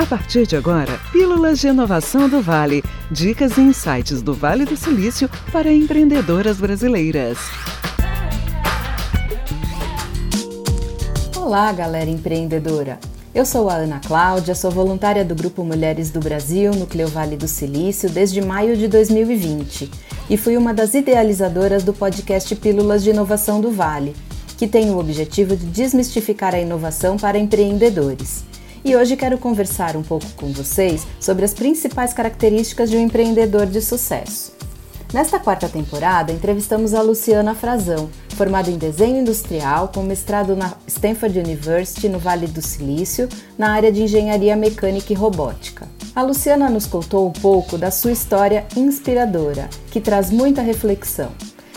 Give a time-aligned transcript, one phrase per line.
[0.00, 2.82] A partir de agora, Pílulas de Inovação do Vale.
[3.10, 7.36] Dicas e insights do Vale do Silício para empreendedoras brasileiras.
[11.36, 12.98] Olá, galera empreendedora.
[13.34, 17.46] Eu sou a Ana Cláudia, sou voluntária do Grupo Mulheres do Brasil, Núcleo Vale do
[17.46, 19.90] Silício, desde maio de 2020
[20.30, 24.16] e fui uma das idealizadoras do podcast Pílulas de Inovação do Vale,
[24.56, 28.48] que tem o objetivo de desmistificar a inovação para empreendedores
[28.84, 33.66] e hoje quero conversar um pouco com vocês sobre as principais características de um empreendedor
[33.66, 34.52] de sucesso.
[35.12, 41.36] Nesta quarta temporada, entrevistamos a Luciana Frazão, formada em desenho industrial, com mestrado na Stanford
[41.36, 45.88] University, no Vale do Silício, na área de engenharia mecânica e robótica.
[46.14, 51.32] A Luciana nos contou um pouco da sua história inspiradora, que traz muita reflexão.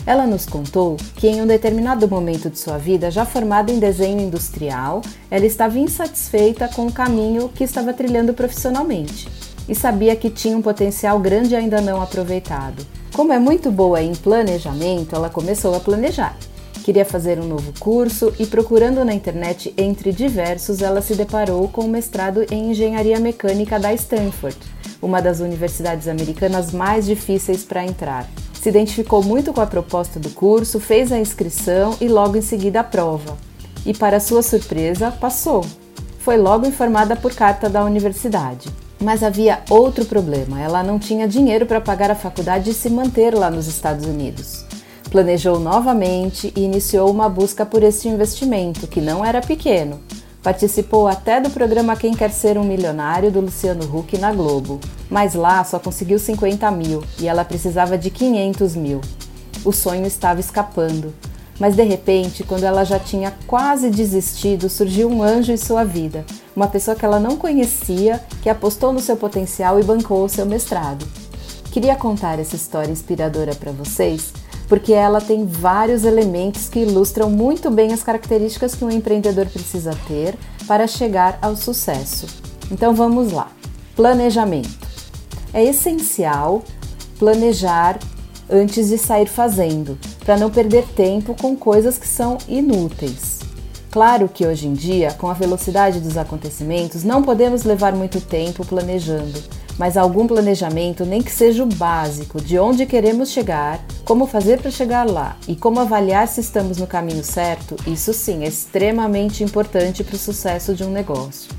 [0.06, 4.20] Ela nos contou que em um determinado momento de sua vida, já formada em desenho
[4.20, 9.26] industrial, ela estava insatisfeita com o caminho que estava trilhando profissionalmente
[9.66, 12.84] e sabia que tinha um potencial grande ainda não aproveitado.
[13.14, 16.36] Como é muito boa em planejamento, ela começou a planejar.
[16.84, 21.82] Queria fazer um novo curso e, procurando na internet entre diversos, ela se deparou com
[21.82, 24.58] o mestrado em engenharia mecânica da Stanford,
[25.00, 28.28] uma das universidades americanas mais difíceis para entrar
[28.64, 32.80] se identificou muito com a proposta do curso, fez a inscrição e logo em seguida
[32.80, 33.36] a prova.
[33.84, 35.66] E, para sua surpresa, passou.
[36.20, 38.70] Foi logo informada por carta da universidade.
[38.98, 43.34] Mas havia outro problema: ela não tinha dinheiro para pagar a faculdade e se manter
[43.34, 44.64] lá nos Estados Unidos.
[45.10, 50.00] Planejou novamente e iniciou uma busca por este investimento, que não era pequeno.
[50.42, 55.34] Participou até do programa Quem Quer Ser um Milionário do Luciano Huck na Globo, mas
[55.34, 59.00] lá só conseguiu 50 mil e ela precisava de 500 mil.
[59.64, 61.14] O sonho estava escapando,
[61.58, 66.24] mas de repente, quando ela já tinha quase desistido, surgiu um anjo em sua vida,
[66.54, 70.44] uma pessoa que ela não conhecia, que apostou no seu potencial e bancou o seu
[70.44, 71.06] mestrado.
[71.70, 74.32] Queria contar essa história inspiradora para vocês
[74.68, 79.94] porque ela tem vários elementos que ilustram muito bem as características que um empreendedor precisa
[80.06, 80.34] ter
[80.66, 82.26] para chegar ao sucesso.
[82.70, 83.48] Então vamos lá.
[83.94, 84.83] Planejamento.
[85.54, 86.62] É essencial
[87.18, 87.98] planejar
[88.50, 93.38] antes de sair fazendo, para não perder tempo com coisas que são inúteis.
[93.90, 98.66] Claro que hoje em dia, com a velocidade dos acontecimentos, não podemos levar muito tempo
[98.66, 99.40] planejando,
[99.78, 104.70] mas algum planejamento, nem que seja o básico, de onde queremos chegar, como fazer para
[104.70, 110.02] chegar lá e como avaliar se estamos no caminho certo, isso sim é extremamente importante
[110.02, 111.50] para o sucesso de um negócio.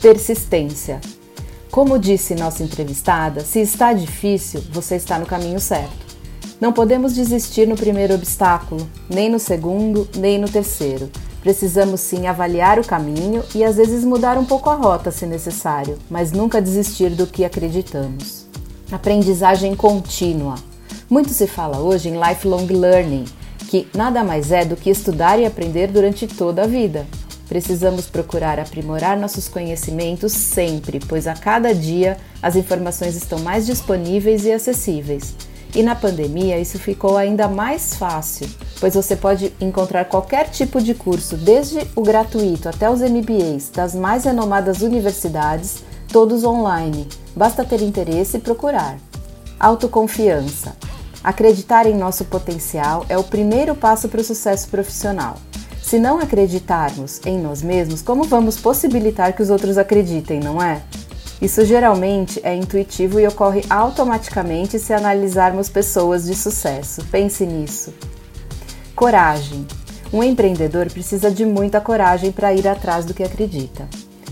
[0.00, 1.00] Persistência.
[1.72, 6.04] Como disse nossa entrevistada, se está difícil, você está no caminho certo.
[6.60, 11.08] Não podemos desistir no primeiro obstáculo, nem no segundo, nem no terceiro.
[11.40, 15.98] Precisamos sim avaliar o caminho e às vezes mudar um pouco a rota se necessário,
[16.10, 18.46] mas nunca desistir do que acreditamos.
[18.92, 20.56] Aprendizagem contínua.
[21.08, 23.24] Muito se fala hoje em lifelong learning,
[23.70, 27.06] que nada mais é do que estudar e aprender durante toda a vida.
[27.52, 34.46] Precisamos procurar aprimorar nossos conhecimentos sempre, pois a cada dia as informações estão mais disponíveis
[34.46, 35.34] e acessíveis.
[35.74, 38.48] E na pandemia isso ficou ainda mais fácil,
[38.80, 43.94] pois você pode encontrar qualquer tipo de curso, desde o gratuito até os MBAs das
[43.94, 47.06] mais renomadas universidades, todos online.
[47.36, 48.96] Basta ter interesse e procurar.
[49.60, 50.74] Autoconfiança.
[51.22, 55.36] Acreditar em nosso potencial é o primeiro passo para o sucesso profissional.
[55.92, 60.80] Se não acreditarmos em nós mesmos, como vamos possibilitar que os outros acreditem, não é?
[61.38, 67.04] Isso geralmente é intuitivo e ocorre automaticamente se analisarmos pessoas de sucesso.
[67.10, 67.92] Pense nisso.
[68.96, 69.66] Coragem.
[70.10, 73.86] Um empreendedor precisa de muita coragem para ir atrás do que acredita.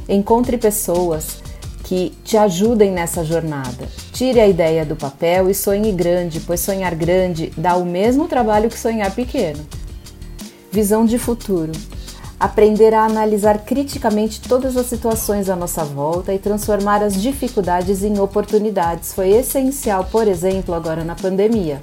[0.09, 1.43] Encontre pessoas
[1.85, 3.87] que te ajudem nessa jornada.
[4.15, 8.71] Tire a ideia do papel e sonhe grande, pois sonhar grande dá o mesmo trabalho
[8.71, 9.61] que sonhar pequeno.
[10.73, 11.73] Visão de futuro
[12.41, 18.19] aprender a analisar criticamente todas as situações à nossa volta e transformar as dificuldades em
[18.19, 21.83] oportunidades foi essencial, por exemplo, agora na pandemia.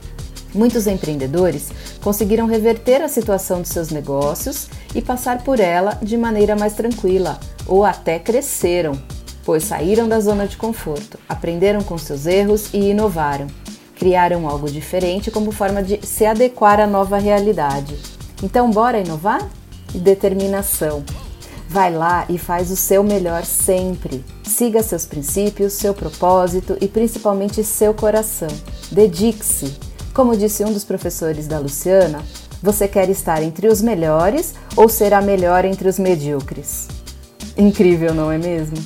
[0.55, 1.69] Muitos empreendedores
[2.01, 7.39] conseguiram reverter a situação de seus negócios e passar por ela de maneira mais tranquila,
[7.67, 8.99] ou até cresceram,
[9.45, 13.45] pois saíram da zona de conforto, aprenderam com seus erros e inovaram.
[13.95, 18.16] Criaram algo diferente como forma de se adequar à nova realidade.
[18.41, 19.47] Então, bora inovar?
[19.93, 21.03] e determinação.
[21.69, 24.23] Vai lá e faz o seu melhor sempre.
[24.43, 28.47] Siga seus princípios, seu propósito e principalmente seu coração.
[28.91, 29.75] Dedique-se.
[30.13, 32.23] Como disse um dos professores da Luciana,
[32.63, 36.87] você quer estar entre os melhores ou ser a melhor entre os medíocres?
[37.57, 38.77] Incrível, não é mesmo?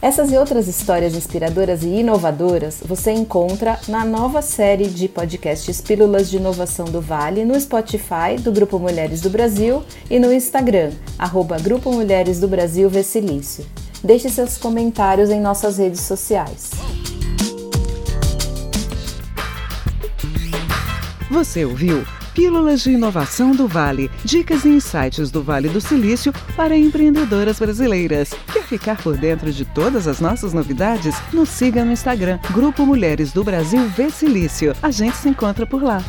[0.00, 6.28] Essas e outras histórias inspiradoras e inovadoras você encontra na nova série de podcasts Pílulas
[6.28, 11.58] de Inovação do Vale no Spotify do Grupo Mulheres do Brasil e no Instagram, arroba
[11.58, 13.64] Grupo Mulheres do Brasil Vecilício.
[14.04, 16.70] Deixe seus comentários em nossas redes sociais.
[21.30, 22.04] Você ouviu
[22.36, 28.28] Pílulas de Inovação do Vale, dicas e insights do Vale do Silício para empreendedoras brasileiras.
[28.52, 31.16] Quer ficar por dentro de todas as nossas novidades?
[31.32, 34.76] Nos siga no Instagram, Grupo Mulheres do Brasil V Silício.
[34.82, 36.04] A gente se encontra por lá.